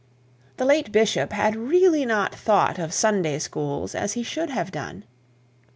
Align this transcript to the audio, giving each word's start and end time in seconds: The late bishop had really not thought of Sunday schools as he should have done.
The 0.57 0.65
late 0.65 0.91
bishop 0.91 1.31
had 1.31 1.55
really 1.55 2.07
not 2.07 2.33
thought 2.33 2.79
of 2.79 2.91
Sunday 2.91 3.37
schools 3.37 3.93
as 3.93 4.13
he 4.13 4.23
should 4.23 4.49
have 4.49 4.71
done. 4.71 5.03